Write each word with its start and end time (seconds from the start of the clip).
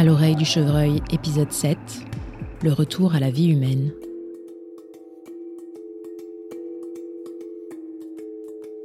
À 0.00 0.02
l'oreille 0.02 0.34
du 0.34 0.46
chevreuil, 0.46 1.02
épisode 1.12 1.52
7, 1.52 1.76
le 2.62 2.72
retour 2.72 3.14
à 3.14 3.20
la 3.20 3.28
vie 3.28 3.48
humaine. 3.48 3.92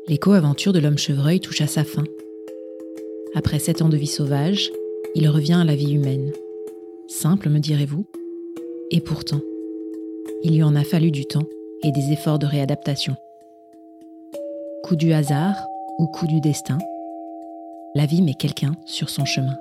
L'éco-aventure 0.10 0.74
de 0.74 0.80
l'homme 0.80 0.98
chevreuil 0.98 1.40
touche 1.40 1.62
à 1.62 1.68
sa 1.68 1.86
fin. 1.86 2.04
Après 3.34 3.60
sept 3.60 3.82
ans 3.82 3.88
de 3.88 3.96
vie 3.96 4.08
sauvage, 4.08 4.74
il 5.16 5.30
revient 5.30 5.54
à 5.54 5.64
la 5.64 5.78
vie 5.78 5.94
humaine. 5.94 6.34
Simple, 7.08 7.48
me 7.48 7.60
direz-vous 7.60 8.06
Et 8.92 9.00
pourtant, 9.00 9.40
il 10.44 10.56
lui 10.56 10.64
en 10.64 10.76
a 10.76 10.84
fallu 10.84 11.12
du 11.12 11.26
temps 11.26 11.48
et 11.82 11.94
des 11.94 12.12
efforts 12.12 12.40
de 12.40 12.46
réadaptation. 12.46 13.16
Coup 14.84 14.98
du 14.98 15.14
hasard 15.14 15.66
ou 15.98 16.08
coup 16.08 16.28
du 16.28 16.42
destin, 16.42 16.78
la 17.96 18.06
vie 18.06 18.22
met 18.22 18.34
quelqu'un 18.34 18.74
sur 18.86 19.10
son 19.10 19.24
chemin. 19.24 19.58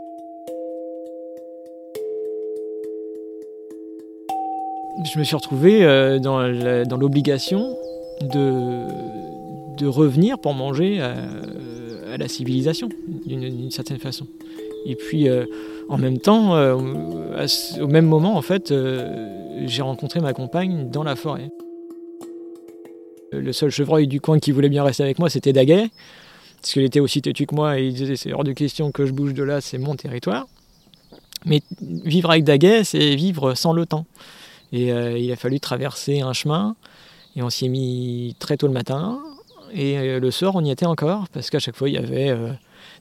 Je 5.02 5.18
me 5.18 5.24
suis 5.24 5.34
retrouvé 5.34 5.84
euh, 5.84 6.18
dans 6.18 6.96
l'obligation 6.96 7.76
de, 8.20 9.86
revenir 9.86 10.38
pour 10.38 10.54
manger 10.54 11.00
à, 11.00 11.14
la 12.16 12.28
civilisation, 12.28 12.88
d'une 13.26 13.70
certaine 13.72 13.98
façon. 13.98 14.26
Et 14.86 14.94
puis, 14.94 15.28
euh, 15.28 15.46
en 15.88 15.98
même 15.98 16.18
temps, 16.18 16.54
euh, 16.54 16.76
au 17.80 17.86
même 17.88 18.06
moment, 18.06 18.36
en 18.36 18.42
fait, 18.42 18.72
j'ai 19.66 19.82
rencontré 19.82 20.20
ma 20.20 20.32
compagne 20.32 20.90
dans 20.90 21.02
la 21.02 21.16
forêt. 21.16 21.50
Le 23.32 23.52
seul 23.52 23.70
chevreuil 23.70 24.06
du 24.06 24.20
coin 24.20 24.38
qui 24.38 24.52
voulait 24.52 24.68
bien 24.68 24.84
rester 24.84 25.02
avec 25.02 25.18
moi, 25.18 25.28
c'était 25.28 25.52
Daguet, 25.52 25.88
parce 26.60 26.72
qu'il 26.72 26.82
était 26.82 27.00
aussi 27.00 27.20
têtu 27.20 27.46
que 27.46 27.54
moi 27.54 27.80
et 27.80 27.88
il 27.88 27.94
disait 27.94 28.14
c'est 28.14 28.32
hors 28.32 28.44
de 28.44 28.52
question 28.52 28.92
que 28.92 29.06
je 29.06 29.12
bouge 29.12 29.34
de 29.34 29.42
là, 29.42 29.60
c'est 29.60 29.76
mon 29.76 29.96
territoire. 29.96 30.46
Mais 31.44 31.60
vivre 31.80 32.30
avec 32.30 32.44
Daguet, 32.44 32.84
c'est 32.84 33.16
vivre 33.16 33.54
sans 33.54 33.72
le 33.72 33.86
temps. 33.86 34.06
Et 34.74 34.92
euh, 34.92 35.16
il 35.16 35.30
a 35.30 35.36
fallu 35.36 35.60
traverser 35.60 36.20
un 36.20 36.32
chemin, 36.32 36.74
et 37.36 37.42
on 37.42 37.48
s'y 37.48 37.66
est 37.66 37.68
mis 37.68 38.34
très 38.40 38.56
tôt 38.56 38.66
le 38.66 38.72
matin, 38.72 39.20
et 39.72 39.96
euh, 39.98 40.18
le 40.18 40.30
soir 40.32 40.56
on 40.56 40.64
y 40.64 40.70
était 40.72 40.84
encore, 40.84 41.28
parce 41.28 41.48
qu'à 41.48 41.60
chaque 41.60 41.76
fois 41.76 41.88
il 41.88 41.94
y 41.94 41.96
avait 41.96 42.30
euh, 42.30 42.50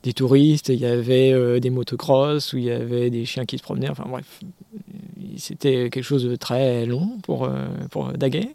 des 0.04 0.14
touristes, 0.14 0.70
il 0.70 0.80
y 0.80 0.86
avait 0.86 1.60
des 1.60 1.72
motocross, 1.72 2.54
ou 2.54 2.60
il 2.60 2.66
y 2.66 2.72
avait 2.72 3.10
des 3.10 3.26
chiens 3.26 3.46
qui 3.46 3.58
se 3.58 3.64
promenaient, 3.64 3.90
enfin 3.90 4.06
bref, 4.08 4.40
c'était 5.36 5.90
quelque 5.90 6.04
chose 6.04 6.26
de 6.26 6.36
très 6.36 6.86
long 6.86 7.18
pour, 7.24 7.50
pour 7.90 8.14
Daguet. 8.14 8.54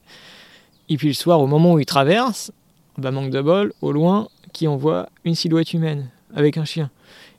Et 0.89 0.97
puis 0.97 1.09
le 1.09 1.15
soir, 1.15 1.41
au 1.41 1.49
moment 1.49 1.73
où 1.73 1.81
il 1.81 1.87
traverse, 1.87 2.53
bah, 2.99 3.11
manque 3.11 3.31
de 3.31 3.41
bol, 3.41 3.73
au 3.83 3.91
loin, 3.91 4.29
qui 4.53 4.69
envoie 4.69 5.09
une 5.25 5.35
silhouette 5.35 5.73
humaine 5.73 6.09
avec 6.37 6.57
un 6.57 6.65
chien. 6.65 6.89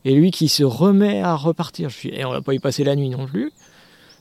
Et 0.04 0.14
lui 0.14 0.32
qui 0.32 0.50
se 0.50 0.64
remet 0.66 1.22
à 1.22 1.36
repartir. 1.36 1.90
Je 1.90 1.96
suis, 1.96 2.10
et 2.10 2.26
on 2.26 2.32
va 2.32 2.42
pas 2.42 2.54
y 2.54 2.60
passer 2.60 2.84
la 2.84 2.98
nuit 2.98 3.10
non 3.10 3.28
plus. 3.28 3.54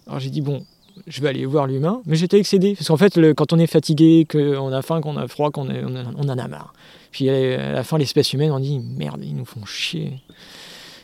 Alors 0.07 0.21
j'ai 0.21 0.31
dit, 0.31 0.41
bon, 0.41 0.65
je 1.07 1.21
vais 1.21 1.29
aller 1.29 1.47
voir 1.47 1.67
l'humain. 1.67 2.03
Mais 2.07 2.17
j'étais 2.17 2.39
excédé. 2.39 2.75
Parce 2.75 2.89
qu'en 2.89 2.97
fait, 2.97 3.19
quand 3.35 3.53
on 3.53 3.59
est 3.59 3.67
fatigué, 3.67 4.27
qu'on 4.31 4.73
a 4.73 4.83
faim, 4.83 5.01
qu'on 5.01 5.17
a 5.17 5.29
froid, 5.29 5.51
qu'on 5.51 5.69
on, 5.69 5.97
on, 6.17 6.29
en 6.29 6.39
a 6.39 6.49
marre. 6.49 6.75
Puis 7.11 7.29
à 7.31 7.73
la 7.73 7.85
fin, 7.85 7.99
l'espèce 7.99 8.33
humaine, 8.33 8.53
on 8.53 8.61
dit, 8.61 8.79
merde, 8.79 9.21
ils 9.23 9.35
nous 9.35 9.45
font 9.45 9.65
chier. 9.65 10.21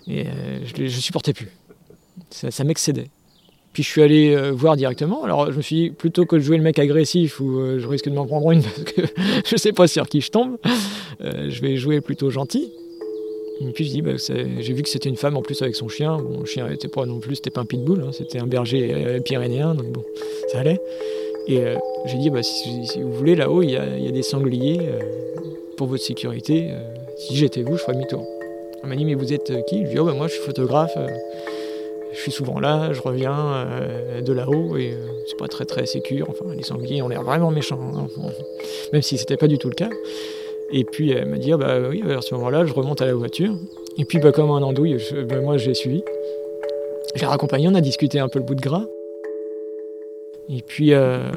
Et 0.06 0.26
euh, 0.26 0.60
je 0.64 0.88
supportais 0.88 1.32
plus. 1.32 1.48
Ça, 2.30 2.64
m'excédait. 2.64 3.10
Puis 3.72 3.82
je 3.82 3.88
suis 3.88 4.02
allé 4.02 4.34
euh, 4.34 4.50
voir 4.52 4.76
directement. 4.76 5.24
Alors 5.24 5.50
je 5.50 5.56
me 5.56 5.62
suis 5.62 5.76
dit, 5.76 5.90
plutôt 5.90 6.26
que 6.26 6.36
de 6.36 6.40
jouer 6.40 6.56
le 6.56 6.62
mec 6.62 6.78
agressif 6.78 7.40
où 7.40 7.58
euh, 7.58 7.78
je 7.80 7.88
risque 7.88 8.08
de 8.08 8.14
m'en 8.14 8.26
prendre 8.26 8.50
une 8.52 8.62
parce 8.62 8.84
que 8.84 9.02
je 9.46 9.56
sais 9.56 9.72
pas 9.72 9.88
sur 9.88 10.08
qui 10.08 10.20
je 10.20 10.30
tombe, 10.30 10.58
euh, 11.20 11.50
je 11.50 11.60
vais 11.60 11.76
jouer 11.76 12.00
plutôt 12.00 12.30
gentil. 12.30 12.70
Et 13.68 13.72
puis 13.72 13.84
je 13.84 13.90
dis, 13.90 14.02
bah, 14.02 14.12
j'ai 14.16 14.72
vu 14.72 14.82
que 14.82 14.88
c'était 14.88 15.08
une 15.08 15.16
femme 15.16 15.36
en 15.36 15.42
plus 15.42 15.60
avec 15.62 15.74
son 15.74 15.88
chien. 15.88 16.16
Bon, 16.18 16.40
le 16.40 16.46
chien 16.46 16.68
n'était 16.68 16.88
pas 16.88 17.06
non 17.06 17.18
plus, 17.18 17.36
c'était 17.36 17.50
pas 17.50 17.62
un 17.62 17.66
pitbull, 17.66 18.02
hein, 18.02 18.10
c'était 18.12 18.38
un 18.38 18.46
berger 18.46 19.20
pyrénéen, 19.24 19.74
donc 19.74 19.86
bon, 19.86 20.04
ça 20.52 20.60
allait. 20.60 20.80
Et 21.46 21.60
j'ai 22.06 22.18
dit, 22.18 22.30
bah, 22.30 22.42
si, 22.42 23.02
vous 23.02 23.12
voulez, 23.12 23.34
là-haut, 23.34 23.62
il 23.62 23.70
y, 23.70 23.76
a 23.76 24.10
des 24.10 24.22
sangliers 24.22 24.80
pour 25.76 25.88
votre 25.88 26.02
sécurité. 26.02 26.70
si 27.16 27.36
j'étais 27.36 27.62
vous, 27.62 27.76
je 27.76 27.82
ferais 27.82 27.94
demi-tour. 27.94 28.24
Elle 28.82 28.88
m'a 28.88 28.96
dit, 28.96 29.04
mais 29.04 29.14
vous 29.14 29.32
êtes 29.32 29.52
qui? 29.66 29.78
Je 29.78 29.82
lui 29.82 29.90
ai 29.90 29.92
dit, 29.94 29.98
oh, 29.98 30.04
bah, 30.04 30.14
moi 30.14 30.26
je 30.26 30.34
suis 30.34 30.42
photographe 30.42 30.96
je 32.14 32.20
suis 32.20 32.32
souvent 32.32 32.60
là, 32.60 32.92
je 32.92 33.00
reviens 33.00 33.36
euh, 33.36 34.20
de 34.20 34.32
là-haut 34.32 34.76
et 34.76 34.92
euh, 34.92 35.06
c'est 35.26 35.36
pas 35.36 35.48
très 35.48 35.64
très 35.64 35.84
sécure. 35.84 36.28
Enfin, 36.30 36.54
les 36.54 36.62
sangliers 36.62 37.02
ont 37.02 37.08
l'air 37.08 37.22
vraiment 37.22 37.50
méchants, 37.50 37.80
hein, 37.96 38.06
même 38.92 39.02
si 39.02 39.18
c'était 39.18 39.36
pas 39.36 39.48
du 39.48 39.58
tout 39.58 39.68
le 39.68 39.74
cas. 39.74 39.90
Et 40.76 40.82
puis 40.82 41.12
elle 41.12 41.26
m'a 41.26 41.38
dit 41.38 41.52
ah, 41.52 41.56
bah 41.56 41.78
oui, 41.88 42.02
à 42.02 42.20
ce 42.20 42.34
moment-là, 42.34 42.66
je 42.66 42.72
remonte 42.72 43.00
à 43.00 43.06
la 43.06 43.14
voiture. 43.14 43.56
Et 43.96 44.04
puis 44.04 44.18
bah, 44.18 44.32
comme 44.32 44.50
un 44.50 44.60
andouille, 44.60 44.98
bah, 45.28 45.40
moi 45.40 45.56
j'ai 45.56 45.72
suivi. 45.72 46.02
J'ai 47.14 47.26
raccompagné, 47.26 47.68
on 47.68 47.74
a 47.74 47.80
discuté 47.80 48.18
un 48.18 48.28
peu 48.28 48.40
le 48.40 48.44
bout 48.44 48.56
de 48.56 48.60
gras. 48.60 48.84
Et 50.48 50.62
puis 50.62 50.92
euh, 50.92 51.30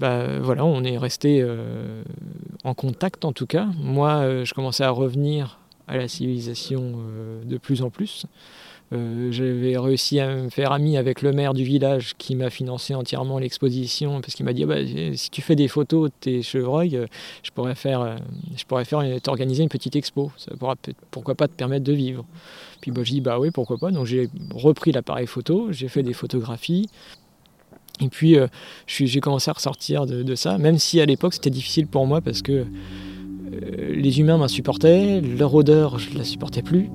bah, 0.00 0.38
voilà, 0.40 0.64
on 0.64 0.82
est 0.82 0.96
resté 0.96 1.46
en 2.64 2.72
contact 2.72 3.26
en 3.26 3.32
tout 3.32 3.46
cas. 3.46 3.66
Moi, 3.78 4.44
je 4.44 4.54
commençais 4.54 4.84
à 4.84 4.90
revenir 4.90 5.60
à 5.86 5.98
la 5.98 6.08
civilisation 6.08 6.94
de 7.44 7.58
plus 7.58 7.82
en 7.82 7.90
plus. 7.90 8.24
Euh, 8.92 9.32
j'avais 9.32 9.76
réussi 9.76 10.20
à 10.20 10.32
me 10.36 10.48
faire 10.48 10.70
ami 10.70 10.96
avec 10.96 11.20
le 11.20 11.32
maire 11.32 11.54
du 11.54 11.64
village 11.64 12.14
qui 12.18 12.36
m'a 12.36 12.50
financé 12.50 12.94
entièrement 12.94 13.40
l'exposition 13.40 14.20
parce 14.20 14.34
qu'il 14.34 14.44
m'a 14.44 14.52
dit 14.52 14.62
ah 14.62 14.66
bah, 14.66 14.76
si 15.14 15.28
tu 15.30 15.42
fais 15.42 15.56
des 15.56 15.66
photos 15.66 16.10
de 16.10 16.14
tes 16.20 16.42
chevreuils, 16.42 16.96
euh, 16.96 17.06
je 17.42 17.50
pourrais 17.50 17.74
faire, 17.74 18.00
euh, 18.00 18.16
je 18.56 18.64
pourrais 18.64 18.84
faire 18.84 19.02
t'organiser 19.22 19.64
une 19.64 19.68
petite 19.68 19.96
expo. 19.96 20.30
Ça 20.36 20.52
pourra 20.56 20.76
pourquoi 21.10 21.34
pas 21.34 21.48
te 21.48 21.54
permettre 21.54 21.84
de 21.84 21.92
vivre. 21.92 22.24
Puis 22.80 22.92
bah, 22.92 23.02
je 23.02 23.10
dis 23.10 23.20
bah 23.20 23.40
oui 23.40 23.50
pourquoi 23.50 23.76
pas. 23.76 23.90
Donc 23.90 24.06
j'ai 24.06 24.30
repris 24.54 24.92
l'appareil 24.92 25.26
photo, 25.26 25.72
j'ai 25.72 25.88
fait 25.88 26.04
des 26.04 26.12
photographies. 26.12 26.88
Et 28.00 28.08
puis 28.08 28.36
j'ai 28.86 29.20
commencé 29.20 29.50
à 29.50 29.54
ressortir 29.54 30.04
de, 30.04 30.34
ça, 30.34 30.58
même 30.58 30.78
si 30.78 31.00
à 31.00 31.06
l'époque 31.06 31.32
c'était 31.32 31.48
difficile 31.48 31.86
pour 31.86 32.06
moi 32.06 32.20
parce 32.20 32.42
que 32.42 32.66
les 33.50 34.20
humains 34.20 34.38
m'insupportaient, 34.38 35.20
leur 35.20 35.54
odeur 35.54 35.98
je 35.98 36.16
la 36.16 36.24
supportais 36.24 36.62
plus. 36.62 36.90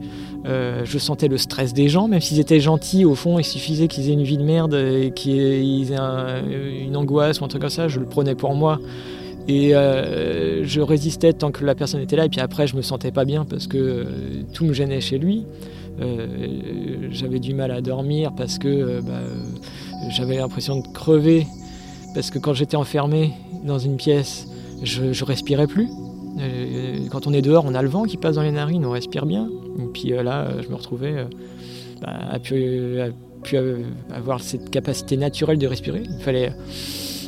Euh, 0.46 0.82
je 0.86 0.98
sentais 0.98 1.28
le 1.28 1.38
stress 1.38 1.74
des 1.74 1.88
gens, 1.88 2.08
même 2.08 2.22
s'ils 2.22 2.40
étaient 2.40 2.60
gentils, 2.60 3.06
au 3.06 3.16
fond, 3.16 3.38
il 3.38 3.44
suffisait 3.44 3.88
qu'ils 3.88 4.10
aient 4.10 4.14
une 4.14 4.24
vie 4.24 4.38
de 4.38 4.44
merde 4.44 4.74
et 4.74 5.12
qu'ils 5.12 5.92
aient 5.92 6.84
une 6.84 6.96
angoisse 6.96 7.42
ou 7.42 7.46
un 7.46 7.48
truc 7.48 7.62
comme 7.62 7.70
ça, 7.70 7.88
je 7.88 8.00
le 8.00 8.06
prenais 8.06 8.36
pour 8.36 8.56
moi. 8.56 8.80
Et 9.48 9.76
euh, 9.76 10.64
je 10.66 10.82
résistais 10.82 11.34
tant 11.34 11.52
que 11.52 11.66
la 11.66 11.76
personne 11.76 12.02
était 12.02 12.16
là, 12.16 12.26
et 12.26 12.30
puis 12.30 12.40
après, 12.40 12.68
je 12.68 12.76
me 12.76 12.82
sentais 12.82 13.12
pas 13.12 13.26
bien 13.26 13.46
parce 13.46 13.68
que 13.68 13.78
euh, 13.78 14.06
tout 14.54 14.66
me 14.66 14.74
gênait 14.74 15.02
chez 15.02 15.18
lui. 15.18 15.46
j'avais 17.12 17.40
du 17.40 17.54
mal 17.54 17.70
à 17.70 17.82
dormir 17.82 18.32
parce 18.36 18.58
que 18.58 19.02
bah, 19.02 19.22
j'avais 20.10 20.38
l'impression 20.38 20.80
de 20.80 20.88
crever. 20.88 21.46
Parce 22.14 22.30
que 22.30 22.40
quand 22.40 22.54
j'étais 22.54 22.76
enfermé 22.76 23.32
dans 23.64 23.80
une 23.80 23.96
pièce, 23.96 24.48
je, 24.84 25.14
je 25.14 25.24
respirais 25.24 25.68
plus. 25.68 25.88
Quand 27.12 27.28
on 27.28 27.34
est 27.34 27.42
dehors, 27.42 27.66
on 27.66 27.76
a 27.76 27.82
le 27.82 27.90
vent 27.90 28.04
qui 28.04 28.18
passe 28.18 28.36
dans 28.36 28.42
les 28.42 28.52
narines, 28.52 28.86
on 28.86 28.92
respire 28.92 29.26
bien. 29.26 29.50
Et 29.80 29.88
puis 29.94 30.14
euh, 30.14 30.24
là, 30.24 30.48
je 30.62 30.70
me 30.70 30.76
retrouvais 30.76 31.18
euh, 31.18 31.26
bah, 32.02 32.14
à 32.32 32.40
pu, 32.40 33.00
avoir 34.14 34.42
cette 34.42 34.70
capacité 34.70 35.18
naturelle 35.18 35.58
de 35.58 35.68
respirer. 35.68 36.04
Il 36.06 36.24
fallait 36.24 36.54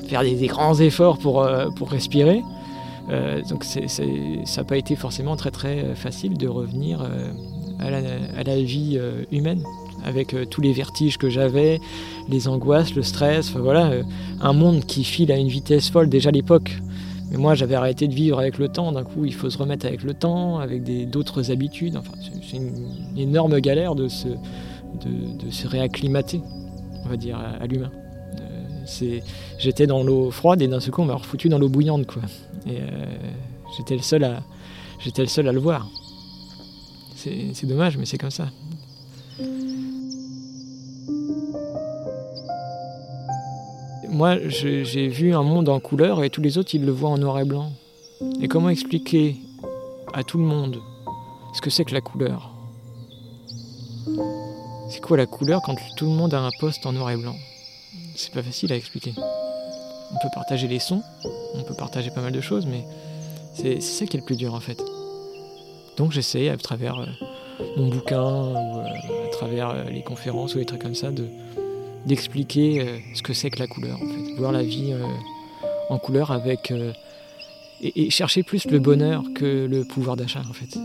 faire 0.07 0.21
des, 0.21 0.47
grands 0.47 0.79
efforts 0.79 1.17
pour, 1.17 1.43
euh, 1.43 1.69
pour 1.75 1.89
respirer. 1.89 2.41
donc 3.49 3.63
ça 3.63 4.03
n'a 4.03 4.63
pas 4.63 4.77
été 4.77 4.95
forcément 4.95 5.35
très 5.35 5.51
très 5.51 5.95
facile 5.95 6.37
de 6.37 6.47
revenir 6.47 7.01
à 7.79 7.89
la, 7.89 7.97
à, 8.37 8.43
la, 8.43 8.55
vie 8.61 8.99
humaine 9.31 9.63
avec 10.05 10.35
tous 10.49 10.61
les 10.61 10.71
vertiges 10.71 11.17
que 11.17 11.29
j'avais, 11.29 11.79
les 12.29 12.47
angoisses, 12.47 12.93
le 12.95 13.03
stress, 13.03 13.51
voilà, 13.51 13.91
un 14.41 14.53
monde 14.53 14.85
qui 14.85 15.03
file 15.03 15.31
à 15.31 15.37
une 15.37 15.47
vitesse 15.47 15.89
folle 15.89 16.09
déjà 16.09 16.29
à 16.29 16.31
l'époque. 16.31 16.77
Mais 17.33 17.39
moi, 17.39 17.55
j'avais 17.55 17.73
arrêté 17.73 18.07
de 18.07 18.13
vivre 18.13 18.38
avec 18.39 18.59
le 18.59 18.69
temps. 18.69 18.91
D'un 18.91 19.03
coup, 19.03 19.25
il 19.25 19.33
faut 19.33 19.50
se 19.50 19.57
remettre 19.57 19.88
avec 19.88 20.03
le 20.03 20.13
temps, 20.13 20.59
avec 20.59 20.83
d'autres 21.09 21.50
habitudes. 21.50 21.97
Enfin, 21.97 22.13
c'est 22.47 22.57
une, 22.57 23.18
énorme 23.18 23.59
galère 23.59 23.95
de 23.95 24.07
se, 24.07 24.27
réacclimater, 25.68 26.41
on 27.03 27.09
va 27.09 27.18
dire, 27.18 27.39
à, 27.39 27.65
l'humain. 27.65 27.91
Euh, 28.39 29.19
j'étais 29.57 29.88
dans 29.88 30.03
l'eau 30.03 30.30
froide 30.30 30.62
et 30.62 30.68
d'un 30.68 30.80
seul 30.80 30.91
coup, 30.91 31.01
on 31.01 31.06
m'a 31.06 31.15
refoutu 31.15 31.50
dans 31.50 31.57
l'eau 31.57 31.69
bouillante, 31.69 32.06
quoi. 32.06 32.21
Et 32.68 32.77
euh, 32.77 33.06
j'étais 33.75 33.95
le 33.95 34.03
seul 34.03 34.24
à 35.47 35.51
le 35.51 35.59
voir. 35.59 35.89
C'est 37.15 37.65
dommage, 37.65 37.97
mais 37.97 38.06
c'est 38.06 38.19
comme 38.19 38.31
ça. 38.31 38.50
Moi, 44.13 44.38
j'ai 44.48 45.07
vu 45.07 45.33
un 45.33 45.42
monde 45.42 45.69
en 45.69 45.80
couleur 45.80 46.24
et 46.24 46.30
tous 46.30 46.42
les 46.42 46.60
autres, 46.60 46.75
ils 46.75 46.86
le 46.86 46.92
voient 46.92 47.10
en 47.10 47.18
noir 47.18 47.39
et 47.39 47.45
blanc. 47.45 47.71
Et 48.39 48.48
comment 48.48 48.69
expliquer 48.69 49.38
à 50.13 50.24
tout 50.24 50.38
le 50.38 50.44
monde 50.44 50.77
ce 51.56 51.62
que 51.62 51.71
c'est 51.71 51.83
que 51.83 51.94
la 51.94 52.01
couleur? 52.01 52.51
C'est 54.89 55.01
quoi 55.01 55.18
la 55.18 55.25
couleur 55.25 55.62
quand 55.65 55.75
tout 55.98 56.06
le 56.06 56.12
monde 56.12 56.33
a 56.36 56.42
un 56.42 56.51
poste 56.60 56.86
en 56.86 56.94
noir 56.94 57.10
et 57.10 57.18
blanc? 57.18 57.36
C'est 58.15 58.31
pas 58.31 58.44
facile 58.44 58.71
à 58.71 58.75
expliquer. 58.75 59.13
On 59.18 60.19
peut 60.21 60.30
partager 60.36 60.68
les 60.68 60.80
sons, 60.80 61.01
on 61.56 61.63
peut 61.63 61.74
partager 61.74 62.12
pas 62.12 62.21
mal 62.21 62.33
de 62.33 62.42
choses, 62.42 62.68
mais 62.68 62.86
c'est 63.56 63.81
ça 63.81 64.06
qui 64.06 64.18
est 64.18 64.19
le 64.19 64.25
plus 64.25 64.38
dur 64.38 64.54
en 64.54 64.59
fait. 64.59 64.80
Donc 65.98 66.12
j'essaie 66.12 66.50
à 66.50 66.57
travers 66.57 67.00
euh, 67.00 67.06
mon 67.77 67.88
bouquin 67.88 68.21
ou 68.21 68.56
euh, 68.56 69.25
à 69.25 69.30
travers 69.31 69.86
les 69.86 70.04
conférences 70.04 70.54
ou 70.54 70.59
les 70.59 70.66
trucs 70.66 70.81
comme 70.83 70.95
ça, 70.95 71.09
de, 71.09 71.27
d'expliquer 72.05 73.01
ce 73.13 73.21
que 73.21 73.33
c'est 73.33 73.50
que 73.50 73.59
la 73.59 73.67
couleur, 73.67 73.97
en 74.01 74.07
fait. 74.07 74.35
Voir 74.38 74.51
la 74.51 74.63
vie 74.63 74.94
en 75.89 75.97
couleur 76.00 76.31
avec. 76.31 76.71
Et, 77.81 78.05
et, 78.05 78.09
chercher 78.09 78.44
plus 78.44 78.65
le 78.65 78.79
bonheur 78.79 79.23
que 79.35 79.65
le 79.65 79.83
pouvoir 79.83 80.15
d'achat, 80.15 80.41
en 80.50 80.53
fait. 80.53 80.77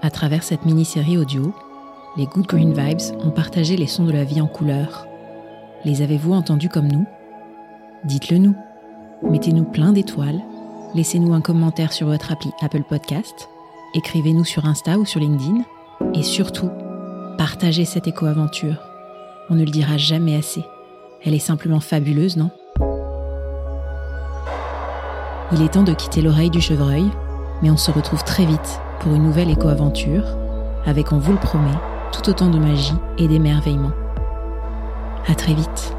À 0.00 0.10
travers 0.10 0.42
cette 0.42 0.64
mini-série 0.64 1.18
audio, 1.18 1.52
les 2.16 2.26
Good 2.26 2.46
Green 2.46 2.72
Vibes 2.72 3.14
ont 3.24 3.30
partagé 3.30 3.76
les 3.76 3.86
sons 3.86 4.04
de 4.04 4.12
la 4.12 4.24
vie 4.24 4.40
en 4.40 4.46
couleur. 4.46 5.06
Les 5.84 6.02
avez-vous 6.02 6.32
entendus 6.32 6.68
comme 6.68 6.88
nous? 6.88 7.06
Dites-le 8.08 8.38
nous. 8.38 8.54
Mettez-nous 9.22 9.64
plein 9.64 9.92
d'étoiles, 9.92 10.40
laissez-nous 10.94 11.34
un 11.34 11.42
commentaire 11.42 11.92
sur 11.92 12.06
votre 12.06 12.32
appli 12.32 12.50
Apple 12.62 12.84
Podcast, 12.88 13.50
écrivez-nous 13.92 14.44
sur 14.44 14.64
Insta 14.64 14.98
ou 14.98 15.04
sur 15.04 15.20
LinkedIn, 15.20 15.60
et 16.14 16.22
surtout, 16.22 16.70
partagez 17.36 17.84
cette 17.84 18.06
éco-aventure. 18.06 18.76
On 19.50 19.56
ne 19.56 19.64
le 19.64 19.70
dira 19.70 19.98
jamais 19.98 20.36
assez. 20.36 20.64
Elle 21.22 21.34
est 21.34 21.38
simplement 21.38 21.80
fabuleuse, 21.80 22.38
non? 22.38 22.50
Il 25.52 25.60
est 25.60 25.74
temps 25.74 25.82
de 25.82 25.92
quitter 25.92 26.22
l'oreille 26.22 26.48
du 26.48 26.62
chevreuil, 26.62 27.04
mais 27.60 27.70
on 27.70 27.76
se 27.76 27.90
retrouve 27.90 28.24
très 28.24 28.46
vite 28.46 28.80
pour 29.00 29.12
une 29.12 29.24
nouvelle 29.24 29.50
éco-aventure, 29.50 30.24
avec, 30.86 31.12
on 31.12 31.18
vous 31.18 31.32
le 31.32 31.38
promet, 31.38 31.76
tout 32.12 32.30
autant 32.30 32.48
de 32.48 32.58
magie 32.58 32.96
et 33.18 33.28
d'émerveillement. 33.28 33.92
À 35.26 35.34
très 35.34 35.52
vite. 35.52 35.97